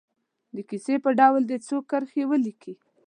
د 0.55 0.57
کیسې 0.69 0.95
په 1.03 1.09
ډول 1.19 1.41
دې 1.49 1.57
څو 1.67 1.77
کرښې 1.89 2.23
ولیکي. 2.27 2.73